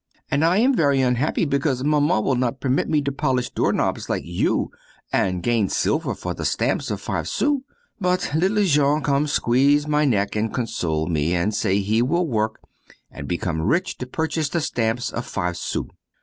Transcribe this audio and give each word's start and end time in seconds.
And 0.31 0.43
I 0.43 0.57
am 0.57 0.73
very 0.75 0.99
unhappy 0.99 1.45
because 1.45 1.83
Maman 1.83 2.23
will 2.23 2.33
not 2.35 2.59
permit 2.59 2.89
me 2.89 3.03
to 3.03 3.11
polish 3.11 3.51
door 3.51 3.71
knobs 3.71 4.09
like 4.09 4.23
you 4.25 4.71
and 5.13 5.43
gain 5.43 5.69
silver 5.69 6.15
for 6.15 6.33
the 6.33 6.43
stamps 6.43 6.89
of 6.89 6.99
five 6.99 7.27
sous. 7.29 7.61
But 7.99 8.31
little 8.33 8.63
Jean 8.63 9.03
come 9.03 9.27
squeeze 9.27 9.85
my 9.87 10.05
neck 10.05 10.35
and 10.35 10.51
console 10.51 11.05
me, 11.05 11.35
and 11.35 11.53
say 11.53 11.81
he 11.81 12.01
will 12.01 12.27
work 12.27 12.61
and 13.11 13.27
become 13.27 13.61
rich 13.61 13.99
to 13.99 14.07
purchase 14.07 14.49
the 14.49 14.61
stamps 14.61 15.11
of 15.11 15.23
five 15.27 15.55
sous. 15.55 15.85